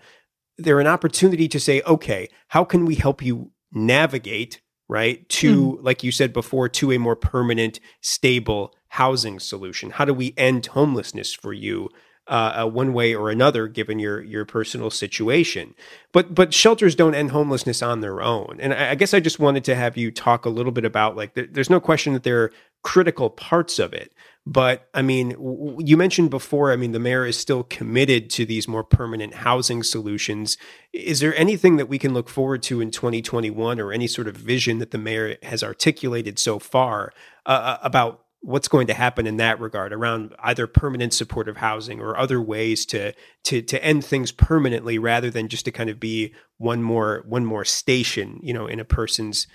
They're 0.57 0.81
an 0.81 0.87
opportunity 0.87 1.49
to 1.49 1.61
say, 1.61 1.83
okay, 1.87 2.29
how 2.49 2.65
can 2.65 2.87
we 2.87 2.95
help 2.95 3.23
you 3.23 3.51
navigate 3.73 4.61
right 4.89 5.27
to 5.29 5.73
mm. 5.73 5.79
like 5.83 6.03
you 6.03 6.13
said 6.13 6.33
before 6.33 6.69
to 6.69 6.93
a 6.93 6.99
more 6.99 7.17
permanent 7.17 7.81
stable 8.01 8.75
housing 8.89 9.41
solution. 9.41 9.91
How 9.91 10.05
do 10.05 10.13
we 10.13 10.35
end 10.37 10.67
homelessness 10.67 11.33
for 11.33 11.55
you 11.55 11.89
uh, 12.29 12.63
uh, 12.63 12.67
one 12.67 12.93
way 12.93 13.15
or 13.15 13.31
another 13.31 13.67
given 13.69 13.99
your 13.99 14.23
your 14.23 14.45
personal 14.45 14.91
situation? 14.91 15.75
But 16.13 16.35
but 16.35 16.53
shelters 16.53 16.95
don't 16.95 17.15
end 17.15 17.31
homelessness 17.31 17.83
on 17.83 18.01
their 18.01 18.21
own. 18.21 18.59
And 18.61 18.75
I, 18.75 18.91
I 18.91 18.95
guess 18.95 19.15
i 19.15 19.21
just 19.21 19.39
wanted 19.39 19.65
to 19.65 19.75
have 19.75 19.97
you 19.97 20.11
talk 20.11 20.45
a 20.45 20.51
little 20.51 20.73
bit 20.73 20.85
about 20.85 21.17
like 21.17 21.33
there's 21.35 21.71
no 21.71 21.81
question 21.81 22.13
that 22.13 22.23
there 22.23 22.43
are 22.43 22.53
critical 22.83 23.31
parts 23.31 23.79
of 23.79 23.95
it 23.95 24.13
but 24.45 24.89
I 24.93 25.03
mean, 25.03 25.37
you 25.79 25.97
mentioned 25.97 26.31
before, 26.31 26.73
I 26.73 26.77
mean, 26.77 26.93
the 26.93 26.99
mayor 26.99 27.25
is 27.25 27.39
still 27.39 27.63
committed 27.63 28.29
to 28.31 28.45
these 28.45 28.67
more 28.67 28.83
permanent 28.83 29.35
housing 29.35 29.85
solutions. 29.85 30.57
Is 30.93 31.21
there 31.21 31.35
anything 31.37 31.77
that 31.77 31.87
we 31.87 31.99
can 31.99 32.13
look 32.13 32.29
forward 32.29 32.63
to 32.65 32.81
in 32.81 32.91
2021 32.91 33.79
or 33.79 33.93
any 33.93 34.09
sort 34.09 34.27
of 34.27 34.37
vision 34.37 34.79
that 34.79 34.91
the 34.91 34.99
mayor 34.99 35.37
has 35.45 35.63
articulated 35.63 36.41
so 36.41 36.59
far 36.59 37.13
uh, 37.47 37.51
uh, 37.51 37.79
about 37.83 38.25
what's 38.41 38.67
going 38.67 38.89
to 38.89 38.95
happen 38.95 39.29
in 39.29 39.37
that 39.37 39.61
regard 39.61 39.93
around 39.93 40.35
either 40.41 40.67
permanent 40.67 41.15
supportive 41.15 41.59
housing 41.59 42.01
or 42.01 42.19
other 42.19 42.43
ways 42.43 42.85
to 42.85 43.13
to 43.45 43.63
to 43.63 43.83
end 43.85 44.05
things 44.05 44.33
permanently 44.33 44.99
rather 44.99 45.31
than 45.31 45.47
just 45.47 45.65
to 45.65 45.71
kind 45.71 45.89
of 45.89 46.01
be 46.01 46.35
one 46.59 46.83
more 46.83 47.23
one 47.29 47.45
more 47.45 47.65
station, 47.65 48.41
you 48.43 48.53
know, 48.53 48.67
in 48.67 48.81
a 48.81 48.85
person's 48.85 49.47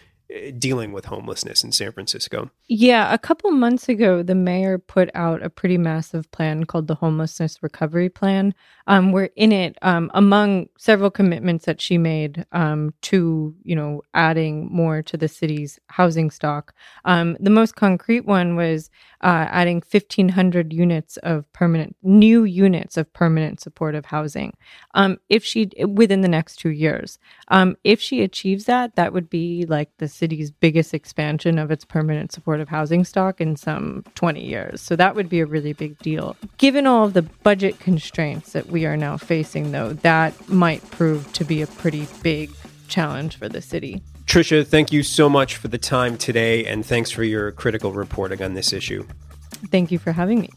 dealing 0.58 0.92
with 0.92 1.06
homelessness 1.06 1.64
in 1.64 1.72
San 1.72 1.92
Francisco. 1.92 2.52
Yeah, 2.68 3.14
a 3.14 3.18
couple 3.18 3.52
months 3.52 3.88
ago, 3.88 4.24
the 4.24 4.36
mayor 4.36 4.78
put 4.78 5.10
out 5.16 5.42
a 5.42 5.50
pretty 5.50 5.78
massive 5.78 6.30
plan 6.32 6.66
called 6.66 6.88
the 6.88 6.96
Homelessness 6.96 7.64
Recovery 7.64 8.10
Plan. 8.10 8.54
Um, 8.88 9.12
where 9.12 9.30
in 9.36 9.52
it, 9.52 9.78
um, 9.82 10.10
among 10.14 10.70
several 10.78 11.12
commitments 11.12 11.66
that 11.66 11.82
she 11.82 11.98
made 11.98 12.46
um, 12.54 12.94
to, 13.04 13.56
you 13.64 13.76
know, 13.76 14.02
adding 14.14 14.70
more 14.72 15.02
to 15.04 15.18
the 15.18 15.28
city's 15.28 15.80
housing 15.88 16.32
stock, 16.32 16.74
um, 17.06 17.38
the 17.40 17.50
most 17.50 17.76
concrete 17.76 18.26
one 18.26 18.56
was 18.56 18.90
uh, 19.22 19.48
adding 19.50 19.82
1,500 19.90 20.72
units 20.72 21.18
of 21.18 21.52
permanent, 21.54 21.96
new 22.04 22.44
units 22.44 22.98
of 22.98 23.12
permanent 23.14 23.60
supportive 23.60 24.06
housing. 24.06 24.56
Um, 24.94 25.18
if 25.30 25.44
she 25.44 25.72
within 25.88 26.22
the 26.22 26.28
next 26.28 26.58
two 26.58 26.70
years, 26.70 27.18
um, 27.48 27.78
if 27.84 28.00
she 28.00 28.22
achieves 28.22 28.66
that, 28.66 28.96
that 28.96 29.14
would 29.14 29.30
be 29.30 29.66
like 29.66 29.90
the 29.98 30.08
city's 30.08 30.52
biggest 30.52 30.94
expansion 30.94 31.58
of 31.58 31.72
its 31.72 31.84
permanent 31.84 32.32
supportive 32.32 32.70
housing 32.70 33.04
stock 33.04 33.42
in 33.42 33.56
some 33.56 34.04
20 34.16 34.44
years. 34.44 34.82
So 34.82 34.96
that 34.96 35.16
would 35.16 35.30
be 35.30 35.40
a 35.40 35.46
really 35.46 35.74
big 35.74 35.98
deal. 36.00 36.36
Given 36.58 36.86
all 36.86 37.06
of 37.06 37.14
the 37.14 37.24
budget 37.24 37.80
constraints 37.80 38.54
that 38.54 38.68
we 38.68 38.77
are 38.86 38.98
now 38.98 39.18
facing, 39.18 39.72
though, 39.72 39.94
that 39.94 40.50
might 40.50 40.90
prove 40.92 41.32
to 41.34 41.44
be 41.44 41.62
a 41.62 41.68
pretty 41.68 42.08
big 42.22 42.52
challenge 42.88 43.38
for 43.38 43.50
the 43.50 43.62
city. 43.62 44.02
Trisha, 44.26 44.68
thank 44.68 44.92
you 44.92 45.04
so 45.04 45.30
much 45.30 45.56
for 45.56 45.70
the 45.70 45.78
time 45.78 46.18
today, 46.18 46.66
and 46.66 46.86
thanks 46.86 47.12
for 47.12 47.24
your 47.24 47.52
critical 47.52 47.94
reporting 47.94 48.42
on 48.42 48.54
this 48.54 48.74
issue. 48.74 49.06
Thank 49.72 49.92
you 49.92 50.00
for 50.00 50.12
having 50.12 50.42
me. 50.42 50.50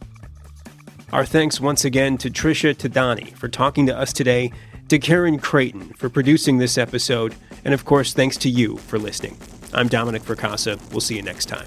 Our 1.12 1.24
thanks 1.24 1.60
once 1.60 1.84
again 1.84 2.18
to 2.18 2.30
Trisha 2.30 2.74
Thadani 2.74 3.36
for 3.36 3.48
talking 3.48 3.86
to 3.86 3.96
us 3.96 4.12
today, 4.12 4.52
to 4.88 4.98
Karen 4.98 5.38
Creighton 5.38 5.92
for 5.94 6.08
producing 6.08 6.58
this 6.58 6.76
episode, 6.76 7.34
and 7.64 7.72
of 7.74 7.84
course, 7.84 8.12
thanks 8.12 8.36
to 8.38 8.50
you 8.50 8.76
for 8.76 8.98
listening. 8.98 9.36
I'm 9.72 9.88
Dominic 9.88 10.22
Fracassa. 10.22 10.80
We'll 10.90 11.00
see 11.00 11.16
you 11.16 11.22
next 11.22 11.46
time. 11.46 11.66